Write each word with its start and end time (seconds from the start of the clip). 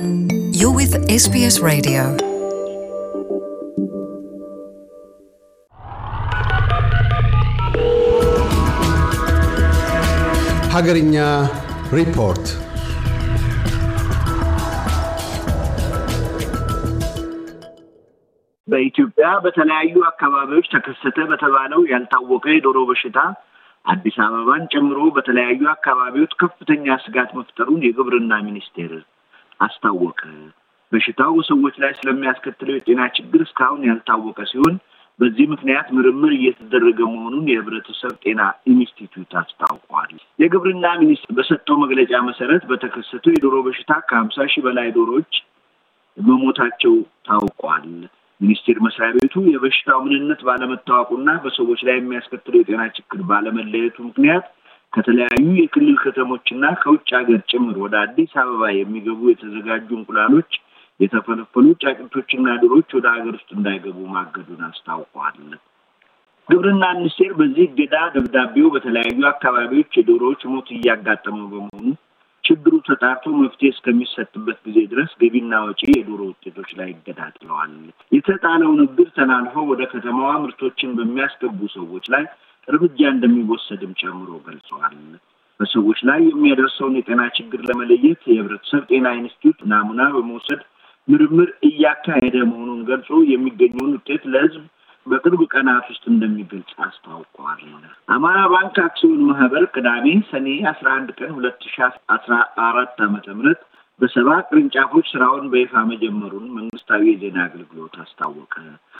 You're 0.00 0.72
with 0.72 0.94
SBS 1.14 1.56
Radio. 1.60 2.02
ሀገርኛ 10.74 11.16
ሪፖርት 11.92 12.46
በኢትዮጵያ 18.68 19.28
በተለያዩ 19.44 19.94
አካባቢዎች 20.06 20.66
ተከሰተ 20.74 21.18
በተባለው 21.30 21.82
ያልታወቀ 21.92 22.46
የዶሮ 22.54 22.80
በሽታ 22.90 23.18
አዲስ 23.84 24.18
አበባን 24.24 24.66
ጨምሮ 24.74 25.00
በተለያዩ 25.16 25.62
አካባቢዎች 25.76 26.34
ከፍተኛ 26.42 26.96
ስጋት 27.04 27.30
መፍጠሩን 27.38 27.84
የግብርና 27.86 28.34
ሚኒስቴር 28.48 28.92
አስታወቀ። 29.60 30.20
በሽታው 30.92 31.32
በሰዎች 31.36 31.74
ላይ 31.82 31.92
ስለሚያስከትለው 31.98 32.74
የጤና 32.76 33.02
ችግር 33.16 33.40
እስካሁን 33.44 33.82
ያልታወቀ 33.88 34.38
ሲሆን 34.50 34.74
በዚህ 35.18 35.46
ምክንያት 35.52 35.88
ምርምር 35.96 36.32
እየተደረገ 36.36 36.98
መሆኑን 37.10 37.48
የሕብረተሰብ 37.50 38.12
ጤና 38.22 38.42
ኢንስቲትዩት 38.70 39.32
አስታውቋል። 39.40 40.12
የግብርና 40.38 40.86
ሚኒስቴር 41.02 41.34
በሰጠው 41.38 41.76
መግለጫ 41.82 42.12
መሰረት 42.28 42.62
በተከሰተው 42.70 43.34
የዶሮ 43.34 43.56
በሽታ 43.66 43.98
ከሀምሳ 44.08 44.46
ሺህ 44.52 44.64
በላይ 44.66 44.88
ዶሮዎች 44.96 45.32
መሞታቸው 46.16 46.94
ታውቋል። 47.28 47.86
ሚኒስቴር 48.40 48.76
መስሪያ 48.84 49.08
ቤቱ 49.16 49.34
የበሽታው 49.50 49.98
ምንነት 50.04 50.40
ባለመታወቁና 50.46 51.30
በሰዎች 51.44 51.80
ላይ 51.88 51.96
የሚያስከትለው 51.98 52.60
የጤና 52.60 52.82
ችግር 52.96 53.20
ባለመለየቱ 53.30 53.96
ምክንያት 54.08 54.46
ከተለያዩ 54.92 55.46
የክልል 55.58 55.96
ከተሞችና 56.00 56.64
ከውጭ 56.80 57.08
ሀገር 57.18 57.40
ጭምር 57.50 57.76
ወደ 57.82 57.94
አዲስ 58.04 58.32
አበባ 58.42 58.70
የሚገቡ 58.72 59.20
የተዘጋጁ 59.28 59.88
እንቁላሎች 59.96 60.52
የተፈለፈሉ 61.00 61.66
ጫጩቶችና 61.82 62.56
ዶሮች 62.62 62.88
ወደ 62.96 63.06
ሀገር 63.14 63.34
ውስጥ 63.38 63.50
እንዳይገቡ 63.56 63.98
ማገዱን 64.14 64.62
አስታውቋል። 64.68 65.38
ግብርና 66.48 66.84
ሚኒስቴር 66.96 67.32
በዚህ 67.38 67.64
እገዳ 67.68 67.96
ደብዳቤው 68.14 68.68
በተለያዩ 68.74 69.20
አካባቢዎች 69.30 69.98
የዶሮዎች 69.98 70.42
ሞት 70.52 70.68
እያጋጠመው 70.76 71.46
በመሆኑ 71.52 71.86
ችግሩ 72.44 72.74
ተጣርቶ 72.86 73.32
መፍትሄ 73.40 73.68
እስከሚሰጥበት 73.72 74.58
ጊዜ 74.66 74.78
ድረስ 74.92 75.10
ገቢና 75.20 75.54
ወጪ 75.66 75.82
የዶሮ 75.90 76.20
ውጤቶች 76.30 76.70
ላይ 76.78 76.88
እገዳ 76.94 77.20
ጥለዋል። 77.36 77.74
የተጣለውን 78.12 78.80
እግድ 78.86 79.08
ተላልፈው 79.18 79.66
ወደ 79.72 79.82
ከተማዋ 79.92 80.30
ምርቶችን 80.44 80.96
በሚያስገቡ 80.98 81.68
ሰዎች 81.76 82.06
ላይ 82.14 82.24
እርምጃ 82.68 82.98
እንደሚወሰድም 83.12 83.92
ጨምሮ 84.00 84.30
ገልጸዋል። 84.46 84.96
በሰዎች 85.60 85.98
ላይ 86.08 86.20
የሚያደርሰውን 86.26 86.94
የጤና 86.98 87.22
ችግር 87.36 87.60
ለመለየት 87.68 88.20
የህብረተሰብ 88.28 88.82
ጤና 88.90 89.08
ኢንስቲትዩት 89.18 89.58
ናሙና 89.72 90.02
በመውሰድ 90.14 90.60
ምርምር 91.08 91.48
እያካሄደ 91.68 92.36
መሆኑን 92.50 92.80
ገልጾ 92.88 93.18
የሚገኘውን 93.30 93.94
ውጤት 93.96 94.22
ለህዝብ 94.32 94.64
በቅርብ 95.06 95.40
ቀናት 95.52 95.86
ውስጥ 95.92 96.04
እንደሚገልጽ 96.12 96.72
አስታውቀዋል። 96.86 97.60
አማራ 98.08 98.38
ባንክ 98.52 98.76
አክሲዮን 98.84 99.22
ማህበር 99.28 99.64
ቅዳሜ 99.74 100.06
ሰኔ 100.30 100.48
አስራ 100.72 100.88
አንድ 100.98 101.10
ቀን 101.18 101.30
ሁለት 101.36 101.62
ሺ 101.66 101.76
አስራ 102.16 102.32
አራት 102.66 102.98
ዓመተ 103.06 103.28
ምህረት 103.38 103.62
በሰባ 104.00 104.28
ቅርንጫፎች 104.48 105.06
ስራውን 105.12 105.46
በይፋ 105.52 105.72
መጀመሩን 105.90 106.46
መንግስታዊ 106.58 107.02
የዜና 107.10 107.38
አገልግሎት 107.46 107.96
አስታወቀ። 108.04 108.54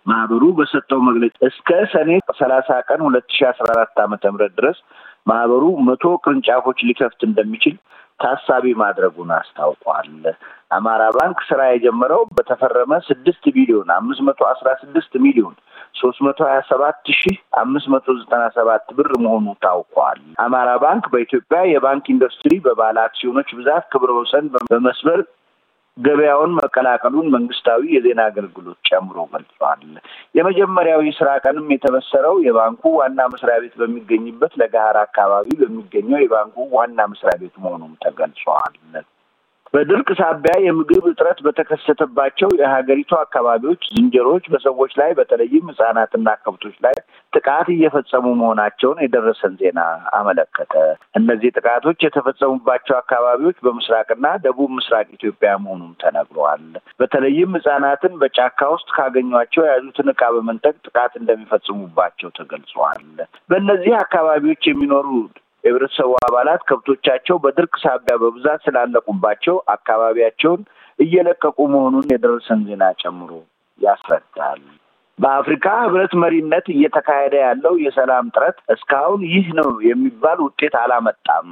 ማህበሩ 0.06 0.42
በሰጠው 0.58 1.00
መግለጫ 1.08 1.36
እስከ 1.48 1.68
ሰኔ 1.92 2.10
ሰላሳ 2.38 2.68
ቀን 2.88 3.00
ሁለት 3.06 3.26
ሺ 3.36 3.46
አስራ 3.50 3.66
አራት 3.74 3.98
ዓመተ 4.04 4.24
ምህረት 4.32 4.52
ድረስ 4.60 4.78
ማህበሩ 5.26 5.64
መቶ 5.88 6.04
ቅርንጫፎች 6.24 6.78
ሊከፍት 6.88 7.20
እንደሚችል 7.26 7.74
ታሳቢ 8.20 8.66
ማድረጉን 8.80 9.30
አስታውቋል። 9.36 10.08
አማራ 10.70 11.02
ባንክ 11.14 11.38
ስራ 11.48 11.60
የጀመረው 11.68 12.22
በተፈረመ 12.36 12.92
ስድስት 13.06 13.44
ቢሊዮን 13.54 13.88
አምስት 13.96 14.22
መቶ 14.28 14.40
አስራ 14.50 14.68
ስድስት 14.82 15.12
ሚሊዮን 15.24 15.54
ሶስት 15.94 16.18
መቶ 16.26 16.40
ሀያ 16.48 16.60
ሰባት 16.68 17.08
ሺህ 17.14 17.36
አምስት 17.60 17.86
መቶ 17.94 18.06
ዘጠና 18.18 18.44
ሰባት 18.56 18.84
ብር 18.98 19.10
መሆኑ 19.24 19.46
ታውቋል። 19.64 20.20
አማራ 20.44 20.70
ባንክ 20.84 21.04
በኢትዮጵያ 21.14 21.60
የባንክ 21.70 22.04
ኢንዱስትሪ 22.14 22.54
በባለ 22.66 22.96
አክሲዮኖች 23.06 23.50
ብዛት 23.58 23.86
ክብረ 23.94 24.12
ወሰን 24.18 24.46
በመስበር 24.68 25.20
ገበያውን 25.96 26.52
መቀላቀሉን 26.58 27.26
መንግስታዊ 27.34 27.80
የዜና 27.94 28.20
አገልግሎት 28.30 28.78
ጨምሮ 28.88 29.16
ገልጿል። 29.32 29.82
የመጀመሪያው 30.34 31.00
የስራ 31.06 31.28
ቀንም 31.44 31.66
የተበሰረው 31.74 32.36
የባንኩ 32.46 32.92
ዋና 32.98 33.20
መስሪያ 33.32 33.56
ቤት 33.64 33.74
በሚገኝበት 33.80 34.52
ለገሀር 34.62 34.98
አካባቢ 35.02 35.48
በሚገኘው 35.60 36.22
የባንኩ 36.22 36.68
ዋና 36.76 37.08
መስሪያ 37.12 37.34
ቤት 37.42 37.56
መሆኑም 37.64 37.94
ተገልጿል። 38.04 38.76
በድርቅ 39.74 40.08
ሳቢያ 40.18 40.52
የምግብ 40.62 41.04
እጥረት 41.10 41.38
በተከሰተባቸው 41.44 42.48
የሀገሪቱ 42.60 43.12
አካባቢዎች 43.18 43.82
ዝንጀሮዎች 43.92 44.44
በሰዎች 44.52 44.92
ላይ 45.00 45.10
በተለይም 45.18 45.68
ህጻናትና 45.70 46.28
ከብቶች 46.40 46.76
ላይ 46.86 46.96
ጥቃት 47.32 47.68
እየፈጸሙ 47.74 48.24
መሆናቸውን 48.40 49.02
የደረሰን 49.04 49.54
ዜና 49.60 49.80
አመለከተ። 50.18 50.74
እነዚህ 51.20 51.54
ጥቃቶች 51.58 51.98
የተፈጸሙባቸው 52.06 52.96
አካባቢዎች 52.98 53.58
በምስራቅና 53.66 54.32
ደቡብ 54.44 54.72
ምስራቅ 54.78 55.06
ኢትዮጵያ 55.10 55.52
መሆኑም 55.64 55.92
ተነግሯል። 56.02 56.64
በተለይም 57.00 57.54
ህጻናትን 57.58 58.16
በጫካ 58.22 58.70
ውስጥ 58.74 58.88
ካገኟቸው 58.96 59.64
የያዙትን 59.64 60.12
ዕቃ 60.14 60.24
በመንጠቅ 60.36 60.74
ጥቃት 60.88 61.14
እንደሚፈጽሙባቸው 61.20 62.30
ተገልጿል። 62.38 63.04
በእነዚህ 63.50 63.94
አካባቢዎች 64.02 64.64
የሚኖሩ 64.68 65.08
የህብረተሰቡ 65.64 66.12
አባላት 66.26 66.60
ከብቶቻቸው 66.68 67.36
በድርቅ 67.44 67.74
ሳቢያ 67.82 68.14
በብዛት 68.22 68.60
ስላለቁባቸው 68.66 69.56
አካባቢያቸውን 69.74 70.62
እየለቀቁ 70.98 71.58
መሆኑን 71.74 72.06
የደረሰን 72.12 72.62
ዜና 72.68 72.84
ጨምሮ 73.02 73.30
ያስረዳል። 73.80 74.62
በአፍሪካ 75.18 75.66
ህብረት 75.80 76.12
መሪነት 76.22 76.66
እየተካሄደ 76.74 77.34
ያለው 77.42 77.74
የሰላም 77.82 78.26
ጥረት 78.34 78.58
እስካሁን 78.74 79.22
ይህ 79.32 79.46
ነው 79.58 79.68
የሚባል 79.88 80.38
ውጤት 80.44 80.74
አላመጣም። 80.82 81.48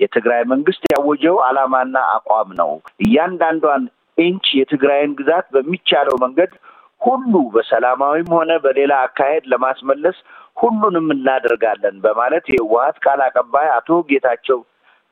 የትግራይ 0.00 0.42
መንግስት 0.52 0.84
ያወጀው 0.92 1.36
ዓላማና 1.48 1.96
አቋም 2.14 2.50
ነው። 2.60 2.70
እያንዳንዷን 3.04 3.82
ኢንች 4.18 4.46
የትግራይን 4.58 5.12
ግዛት 5.18 5.46
በሚቻለው 5.54 6.16
መንገድ 6.24 6.52
ሁሉ 7.00 7.32
በሰላማዊም 7.54 8.30
ሆነ 8.36 8.52
በሌላ 8.64 8.92
አካሄድ 9.04 9.44
ለማስመለስ 9.52 10.16
ሁሉንም 10.56 11.06
እናደርጋለን 11.14 11.96
በማለት 12.04 12.44
የህወሀት 12.52 12.96
ቃል 13.04 13.20
አቀባይ 13.26 13.68
አቶ 13.76 13.98
ጌታቸው 14.10 14.58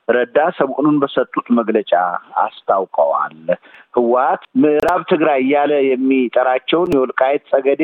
ረዳ 0.07 0.37
ሰሞኑን 0.57 0.95
በሰጡት 1.01 1.47
መግለጫ 1.57 1.91
አስታውቀዋል። 2.43 3.35
ህወሀት 3.93 4.43
ምዕራብ 4.61 5.01
ትግራይ 5.11 5.39
እያለ 5.43 5.73
የሚጠራቸውን 5.87 6.93
የወልቃይት 6.95 7.43
ጸገዴ፣ 7.51 7.81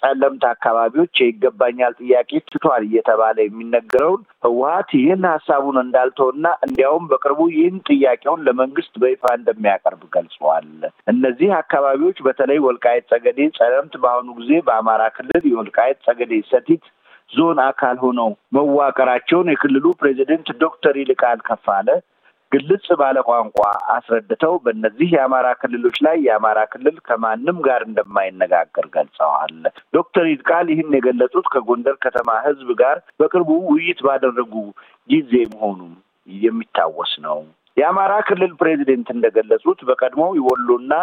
ጸለምት 0.00 0.44
አካባቢዎች 0.50 1.14
የይገባኛል 1.20 1.92
ጥያቄ 2.00 2.30
ትቷል 2.48 2.82
እየተባለ 2.88 3.36
የሚነገረውን 3.44 4.22
ህወሀት 4.46 4.90
ይህን 4.98 5.24
ሀሳቡን 5.30 5.78
እንዳልተውና 5.82 6.46
እንዲያውም 6.66 7.08
በቅርቡ 7.10 7.40
ይህን 7.54 7.78
ጥያቄውን 7.90 8.44
ለመንግስት 8.48 8.94
በይፋ 9.02 9.24
እንደሚያቀርብ 9.38 10.02
ገልጸዋል። 10.16 10.68
እነዚህ 11.12 11.50
አካባቢዎች 11.58 12.20
በተለይ 12.26 12.60
ወልቃይት 12.66 13.08
ጸገዴ፣ 13.12 13.48
ጸለምት 13.58 13.96
በአሁኑ 14.02 14.28
ጊዜ 14.40 14.52
በአማራ 14.68 15.02
ክልል 15.16 15.42
የወልቃይት 15.48 16.00
ጸገዴ 16.06 16.34
ሰቲት 16.50 16.84
ዞን 17.30 17.58
አካል 17.64 17.96
ሆነው 18.02 18.28
መዋቀራቸውን 18.56 19.50
የክልሉ 19.52 19.86
ፕሬዚደንት 20.00 20.48
ዶክተር 20.62 20.94
ይልቃል 21.00 21.40
ከፋለ 21.48 21.88
ግልጽ 22.52 22.86
ባለ 23.00 23.18
ቋንቋ 23.28 23.58
አስረድተው 23.94 24.54
በእነዚህ 24.64 25.08
የአማራ 25.14 25.48
ክልሎች 25.60 25.96
ላይ 26.06 26.16
የአማራ 26.26 26.58
ክልል 26.72 26.96
ከማንም 27.08 27.58
ጋር 27.66 27.80
እንደማይነጋገር 27.86 28.86
ገልጸዋል። 28.94 29.54
ዶክተር 29.94 30.26
ይልቃል 30.30 30.66
ይህን 30.72 30.96
የገለጹት 30.96 31.46
ከጎንደር 31.54 31.96
ከተማ 32.04 32.38
ህዝብ 32.46 32.70
ጋር 32.80 32.98
በቅርቡ 33.20 33.50
ውይይት 33.68 34.00
ባደረጉ 34.06 34.54
ጊዜ 35.08 35.32
መሆኑም 35.52 35.92
የሚታወስ 36.28 37.12
ነው። 37.26 37.38
የአማራ 37.76 38.12
ክልል 38.28 38.52
ፕሬዚደንት 38.60 39.08
እንደገለጹት 39.12 39.80
በቀድሞው 39.88 40.32
የወሎና 40.38 40.94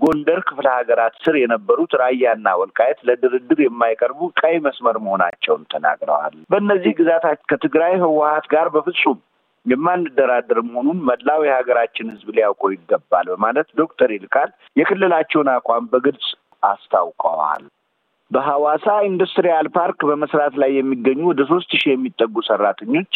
ጎንደር 0.00 0.40
ክፍለ 0.48 0.66
ሀገራት 0.76 1.14
ስር 1.24 1.34
የነበሩት 1.40 1.92
ራያና 2.00 2.48
ወልቃየት 2.60 2.98
ለድርድር 3.08 3.60
የማይቀርቡ 3.64 4.28
ቀይ 4.40 4.56
መስመር 4.66 4.96
መሆናቸውን 5.04 5.62
ተናግረዋል። 5.72 6.34
በእነዚህ 6.50 6.92
ግዛታት 6.98 7.40
ከትግራይ 7.50 7.94
ህወሀት 8.02 8.46
ጋር 8.54 8.68
በፍጹም 8.74 9.18
የማንደራደር 9.66 10.58
መሆኑን 10.66 10.98
መላው 11.08 11.40
የሀገራችን 11.46 12.10
ህዝብ 12.12 12.28
ሊያውቀው 12.36 12.72
ይገባል 12.74 13.26
በማለት 13.32 13.68
ዶክተር 13.80 14.10
ይልቃል 14.14 14.50
የክልላቸውን 14.76 15.50
አቋም 15.54 15.88
በግልጽ 15.92 16.26
አስታውቀዋል። 16.70 17.64
በሐዋሳ 18.30 18.86
ኢንዱስትሪያል 19.08 19.66
ፓርክ 19.74 20.00
በመስራት 20.08 20.54
ላይ 20.62 20.70
የሚገኙ 20.76 21.20
ወደ 21.28 21.42
ሶስት 21.50 21.70
ሺህ 21.74 21.92
የሚጠጉ 21.92 22.34
ሰራተኞች 22.48 23.12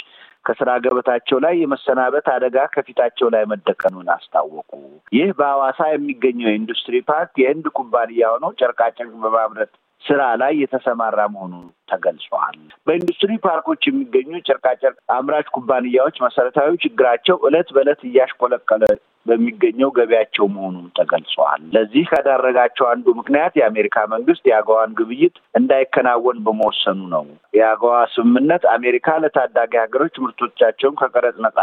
ከስራ 0.47 0.71
ገበታቸው 0.85 1.39
ላይ 1.45 1.55
የመሰናበት 1.61 2.27
አደጋ 2.35 2.59
ከፊታቸው 2.75 3.29
ላይ 3.35 3.43
መደቀኑን 3.51 4.07
አስታወቁ። 4.15 4.71
ይህ 5.13 5.31
በሐዋሳ 5.39 5.81
የሚገኘው 5.91 6.49
የኢንዱስትሪ 6.49 6.97
ፓርክ 7.11 7.33
የህንድ 7.43 7.67
ኩባንያ 7.77 8.31
ሆነው 8.35 8.53
ጨርቃጨርቅ 8.61 9.13
በማምረት 9.25 9.73
ስራ 10.05 10.23
ላይ 10.41 10.53
የተሰማራ 10.61 11.21
መሆኑ 11.33 11.55
ተገልጿል። 11.91 12.57
በኢንዱስትሪ 12.87 13.33
ፓርኮች 13.45 13.83
የሚገኙ 13.87 14.33
ጨርቃጨርቅ 14.49 14.99
አምራች 15.17 15.49
ኩባንያዎች 15.57 16.17
መሰረታዊ 16.25 16.71
ችግራቸው 16.85 17.39
እለት 17.49 17.71
በእለት 17.77 18.03
እያሽቆለቀለ 18.09 18.85
በሚገኘው 19.27 19.91
ገቢያቸው 19.97 20.47
መሆኑን 20.53 20.87
ተገልጿል። 20.99 21.61
ለዚህ 21.75 22.05
ከዳረጋቸው 22.13 22.87
አንዱ 22.91 23.07
ምክንያት 23.19 23.53
የአሜሪካ 23.59 23.97
መንግስት 24.15 24.45
የአገዋን 24.49 24.95
ግብይት 25.01 25.37
እንዳይከናወን 25.61 26.39
በመወሰኑ 26.47 27.01
ነው። 27.15 27.27
የአገዋ 27.59 27.97
ስምምነት 28.15 28.65
አሜሪካ 28.77 29.19
ለታዳጊ 29.25 29.73
ሀገሮች 29.83 30.17
ምርቶቻቸውን 30.25 30.99
ከቀረጽ 31.01 31.39
ነጻ 31.47 31.59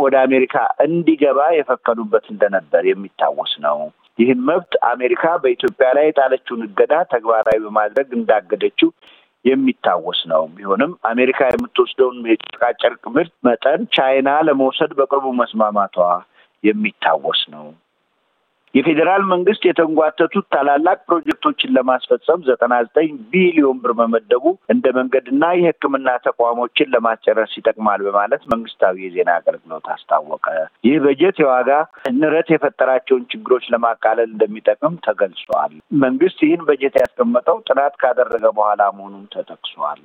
ወደ 0.00 0.14
አሜሪካ 0.26 0.54
እንዲገባ 0.84 1.40
የፈቀዱበት 1.54 2.24
እንደነበር 2.32 2.84
የሚታወስ 2.88 3.52
ነው። 3.66 3.78
ይህን 4.18 4.40
መብት 4.48 4.72
አሜሪካ 4.90 5.24
በኢትዮጵያ 5.42 5.88
ላይ 5.96 6.06
የጣለችውን 6.08 6.62
እገዳ 6.66 6.94
ተግባራዊ 7.12 7.58
በማድረግ 7.64 8.08
እንዳገደችው 8.18 8.90
የሚታወስ 9.44 10.20
ነው። 10.32 10.42
ቢሆንም 10.54 10.92
አሜሪካ 11.10 11.40
የምትወስደውን 11.48 12.18
የጨርቃጨርቅ 12.30 13.02
ምርት 13.14 13.34
መጠን 13.48 13.82
ቻይና 13.96 14.30
ለመውሰድ 14.48 14.92
በቅርቡ 14.98 15.26
መስማማቷ 15.40 15.96
የሚታወስ 16.64 17.42
ነው። 17.54 17.66
የፌዴራል 18.74 19.22
መንግስት 19.30 19.62
የተንጓተቱት 19.66 20.46
ታላላቅ 20.54 20.98
ፕሮጀክቶችን 21.08 21.74
ለማስፈጸም 21.76 22.44
ዘጠና 22.48 22.74
ዘጠኝ 22.86 23.10
ቢሊዮን 23.32 23.78
ብር 23.82 23.92
መመደቡ 24.00 24.44
እንደ 24.74 24.86
መንገድና 24.98 25.44
የሕክምና 25.58 26.08
ተቋሞችን 26.26 26.92
ለማስጨረስ 26.94 27.54
ይጠቅማል 27.58 28.02
በማለት 28.08 28.42
መንግስታዊ 28.52 28.96
የዜና 29.06 29.30
አገልግሎት 29.40 29.88
አስታወቀ። 29.94 30.46
ይህ 30.84 30.98
በጀት 31.04 31.38
የዋጋ 31.42 31.70
ንረት 32.18 32.50
የፈጠራቸውን 32.52 33.26
ችግሮች 33.32 33.66
ለማቃለል 33.74 34.30
እንደሚጠቅም 34.30 35.00
ተገልጿል። 35.08 35.74
መንግስት 36.02 36.38
ይህን 36.46 36.62
በጀት 36.68 36.96
ያስቀመጠው 37.02 37.58
ጥናት 37.68 37.96
ካደረገ 38.02 38.44
በኋላ 38.58 38.82
መሆኑን 38.98 39.26
ተጠቅሷል። 39.34 40.00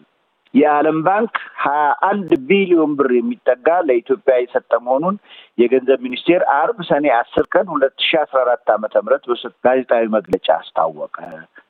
የዓለም 0.53 0.97
ባንክ 1.05 1.33
ሀያ 1.61 1.85
አንድ 2.07 2.31
ቢሊዮን 2.49 2.91
ብር 2.97 3.09
የሚጠጋ 3.15 3.67
ለኢትዮጵያ 3.87 4.35
የሰጠ 4.39 4.71
መሆኑን 4.85 5.15
የገንዘብ 5.57 5.99
ሚኒስቴር 6.05 6.41
አርብ 6.55 6.79
ሰኔ 6.89 7.05
አስር 7.17 7.45
ቀን 7.53 7.65
ሁለት 7.73 7.95
ሺ 8.07 8.19
አስራ 8.21 8.39
አራት 8.45 8.69
ዓመተ 8.75 9.01
ምህረት 9.03 9.25
በሰጥ 9.31 9.53
ጋዜጣዊ 9.67 10.03
መግለጫ 10.17 10.47
አስታወቀ። 10.59 11.17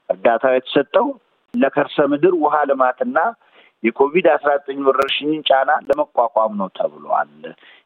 እርዳታው 0.10 0.56
የተሰጠው 0.56 1.08
ለከርሰ 1.54 1.98
ምድር 2.14 2.36
ውሃ 2.44 2.56
ልማትና 2.70 3.18
የኮቪድ 3.84 4.28
አስራ 4.34 4.50
ዘጠኝ 4.58 4.80
ወረርሽኝን 4.88 5.42
ጫና 5.48 5.72
ለመቋቋም 5.88 6.54
ነው 6.60 6.68
ተብሏል። 6.78 7.32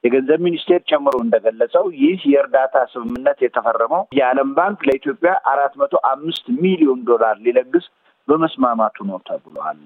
የገንዘብ 0.03 0.39
ሚኒስቴር 0.47 0.81
ጨምሮ 0.89 1.15
እንደገለጸው 1.23 1.85
ይህ 2.01 2.19
የእርዳታ 2.33 2.75
ስምምነት 2.91 3.39
የተፈረመው 3.45 4.03
የዓለም 4.17 4.49
ባንክ 4.57 4.81
ለኢትዮጵያ 4.89 5.31
አራት 5.51 5.73
መቶ 5.81 5.95
አምስት 6.11 6.45
ሚሊዮን 6.61 7.01
ዶላር 7.09 7.35
ሊለግስ 7.45 7.87
በመስማማቱ 8.27 8.97
ነው 9.09 9.19
ተብሏል። 9.27 9.81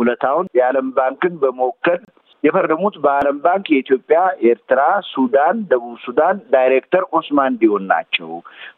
ውለታውን 0.00 0.48
የዓለም 0.54 0.88
ባንክን 0.96 1.34
በመወከል 1.42 2.00
የፈረሙት 2.44 2.94
በዓለም 3.02 3.38
ባንክ 3.44 3.66
የኢትዮጵያ፣ 3.70 4.18
ኤርትራ፣ 4.50 4.80
ሱዳን፣ 5.10 5.56
ደቡብ 5.70 5.96
ሱዳን 6.04 6.36
ዳይሬክተር 6.54 7.02
ኦስማን 7.18 7.58
ዲዮን 7.60 7.84
ናቸው። 7.90 8.30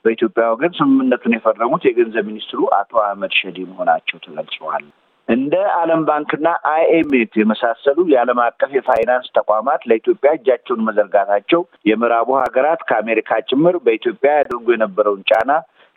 በኢትዮጵያ 0.04 0.46
ወገን 0.52 0.72
ስምምነቱን 0.78 1.36
የፈረሙት 1.36 1.84
የገንዘብ 1.88 2.26
ሚኒስትሩ 2.30 2.60
አቶ 2.78 2.92
አህመድ 3.04 3.34
ሸዲ 3.40 3.58
መሆናቸው 3.70 4.18
ተገልጸዋል። 4.24 4.84
እንደ 5.28 5.54
ዓለም 5.76 6.00
ባንክና 6.08 6.48
አይኤምኤፍ 6.70 7.32
የመሳሰሉ 7.40 7.98
የዓለም 8.10 8.38
አቀፍ 8.46 8.70
የፋይናንስ 8.76 9.28
ተቋማት 9.38 9.82
ለኢትዮጵያ 9.90 10.30
እጃቸውን 10.38 10.84
መዘርጋታቸው 10.88 11.60
የምዕራቡ 11.90 12.28
ሀገራት 12.40 12.80
ከአሜሪካ 12.88 13.40
ጭምር 13.50 13.76
በኢትዮጵያ 13.86 14.32
ያደርጉ 14.38 14.66
የነበረውን 14.74 15.22
ጫና 15.30 15.50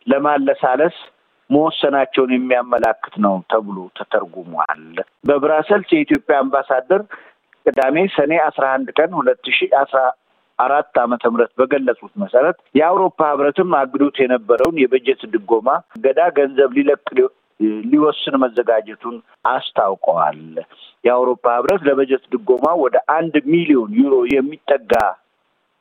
ለማለሳለስ 0.07 0.97
መወሰናቸውን 1.49 2.31
የሚያመላክት 2.35 3.15
ነው 3.25 3.35
ተብሎ 3.51 3.77
ተተርጉሟል። 3.97 4.83
በብራሰልስ 5.27 5.89
የኢትዮጵያ 5.95 6.37
አምባሳደር 6.43 7.01
ቅዳሜ 7.65 7.97
ሰኔ 8.15 8.33
አስራ 8.47 8.65
አንድ 8.75 8.87
ቀን 8.97 9.11
ሁለት 9.19 9.45
ሺ 9.53 9.67
አስራ 9.79 9.99
አራት 10.59 10.97
ዓመተ 11.01 11.23
ምህረት 11.31 11.51
በገለጹት 11.59 12.13
መሰረት 12.21 12.57
የአውሮፓ 12.75 13.19
ህብረትም 13.31 13.71
አግዶት 13.79 14.17
የነበረውን 14.21 14.77
የበጀት 14.81 15.21
ድጎማ 15.33 15.69
ገዳ 16.03 16.21
ገንዘብ 16.37 16.69
ሊለቅ 16.77 17.01
ሊወስን 17.89 18.35
መዘጋጀቱን 18.43 19.15
አስታውቀዋል። 19.51 20.39
የአውሮፓ 21.03 21.45
ህብረት 21.57 21.81
ለበጀት 21.87 22.23
ድጎማ 22.33 22.67
ወደ 22.83 22.97
አንድ 23.15 23.35
ሚሊዮን 23.51 23.91
ዩሮ 23.99 24.15
የሚጠጋ 24.33 24.93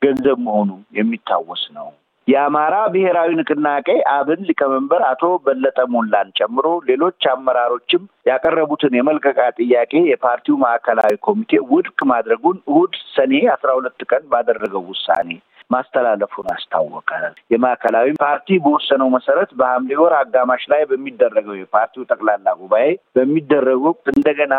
ገንዘብ 0.01 0.37
መሆኑ 0.47 0.69
የሚታወስ 0.97 1.63
ነው። 1.77 1.87
የአማራ 2.27 2.75
ብሔራዊ 2.93 3.31
ንቅናቄ 3.39 3.87
አብን 4.13 4.39
ሊቀመንበር 4.47 5.01
አቶ 5.09 5.25
በለጠ 5.45 5.79
ሞላን 5.93 6.29
ጨምሮ 6.37 6.67
ሌሎች 6.87 7.25
አመራሮችም 7.33 8.03
ያቀረቡትን 8.29 8.95
የመልቀቂያ 8.97 9.47
ጥያቄ 9.59 9.93
የፓርቲው 10.09 10.55
ማዕከላዊ 10.63 11.13
ኮሚቴ 11.27 11.59
ውድቅ 11.71 11.99
ማድረጉን 12.11 12.57
እሁድ 12.71 12.95
ሰኔ 13.11 13.33
አስራ 13.55 13.69
ሁለት 13.79 14.01
ቀን 14.09 14.23
ባደረገው 14.31 14.83
ውሳኔ 14.89 15.29
ማስተላለፉን 15.71 16.47
አስታወቀ። 16.53 17.11
የማዕከላዊ 17.53 18.09
ፓርቲ 18.23 18.57
በወሰነው 18.65 19.07
መሰረት 19.15 19.51
በሐምሌ 19.59 19.93
ወር 20.01 20.13
አጋማሽ 20.19 20.63
ላይ 20.73 20.81
በሚደረገው 20.89 21.55
የፓርቲው 21.59 22.09
ጠቅላላ 22.11 22.47
ጉባኤ 22.59 22.87
በሚደረገው 23.17 23.87
ወቅት 23.87 24.07
እንደገና 24.15 24.55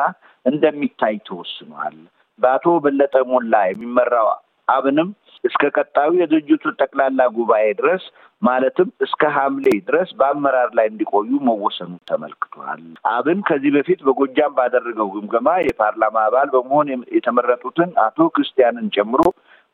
እንደሚታይ 0.46 1.16
ተወስኗል። 1.28 1.96
በአቶ 2.38 2.66
በለጠ 2.84 3.16
ሞላ 3.30 3.54
የሚመራው 3.68 4.28
አብንም 4.68 5.08
እስከ 5.44 5.62
ቀጣዩ 5.76 6.10
የድርጅቱ 6.18 6.72
ጠቅላላ 6.80 7.20
ጉባኤ 7.36 7.66
ድረስ 7.78 8.04
ማለትም 8.42 8.88
እስከ 9.04 9.30
ሐምሌ 9.36 9.66
ድረስ 9.88 10.08
በአመራር 10.18 10.70
ላይ 10.78 10.86
እንዲቆዩ 10.90 11.30
መወሰኑ 11.46 11.92
ተመልክቷል። 12.10 12.82
አብን 13.12 13.40
ከዚህ 13.48 13.72
በፊት 13.76 14.00
በጎጃም 14.06 14.56
ባደረገው 14.58 15.08
ግምገማ 15.14 15.48
የፓርላማ 15.64 16.24
አባል 16.26 16.50
በመሆን 16.54 16.88
የተመረጡትን 17.16 17.92
አቶ 18.04 18.28
ክርስቲያንን 18.34 18.88
ጨምሮ 18.96 19.22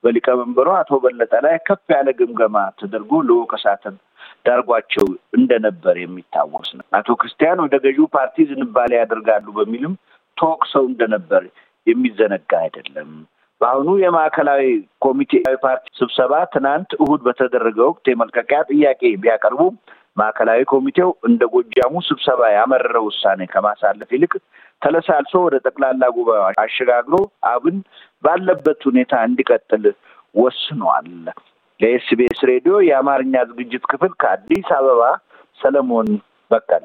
በሊቀመንበሩ 0.04 0.68
አቶ 0.78 0.92
በለጠ 1.02 1.34
ላይ 1.44 1.56
ከፍ 1.66 1.84
ያለ 1.94 2.08
ግምገማ 2.20 2.56
ተደርጎ 2.78 3.20
ለወቀሳትን 3.26 3.96
ዳርጓቸው 4.46 5.06
እንደነበር 5.38 5.96
የሚታወስ 6.00 6.70
ነው። 6.78 6.86
አቶ 6.98 7.08
ክርስቲያን 7.20 7.62
ወደ 7.64 7.74
ገዢው 7.84 8.06
ፓርቲ 8.14 8.46
ዝንባሌ 8.50 8.92
ያደርጋሉ 9.00 9.46
በሚልም 9.58 9.94
ተወቅሰው 10.36 10.84
እንደነበር 10.90 11.44
የሚዘነጋ 11.86 12.50
አይደለም። 12.64 13.10
በአሁኑ 13.62 13.90
የማዕከላዊ 14.00 14.62
ኮሚቴ 15.04 15.32
ፓርቲ 15.64 15.84
ስብሰባ 15.98 16.32
ትናንት 16.54 16.90
እሁድ 16.98 17.20
በተደረገ 17.26 17.78
ወቅት 17.88 18.06
የመልቀቂያ 18.10 18.60
ጥያቄ 18.70 19.10
ቢያቀርቡም 19.22 19.74
ማዕከላዊ 20.16 20.62
ኮሚቴው 20.72 21.10
እንደ 21.28 21.42
ጎጃሙ 21.52 22.02
ስብሰባ 22.08 22.40
ያመረረ 22.54 22.96
ውሳኔ 23.06 23.46
ከማሳለፍ 23.52 24.10
ይልቅ 24.16 24.32
ተለሳልሶ 24.82 25.34
ወደ 25.44 25.56
ጠቅላላ 25.66 26.08
ጉባኤ 26.16 26.40
አሸጋግሮ 26.64 27.14
አብን 27.52 27.78
ባለበት 28.24 28.82
ሁኔታ 28.90 29.22
እንዲቀጥል 29.28 29.86
ወስኗል። 30.34 31.08
ለኤስቢኤስ 31.80 32.42
ሬዲዮ 32.50 32.74
የአማርኛ 32.88 33.44
ዝግጅት 33.50 33.86
ክፍል 33.92 34.12
ከአዲስ 34.22 34.70
አበባ 34.78 35.02
ሰለሞን 35.60 36.10
በቀለ። 36.50 36.84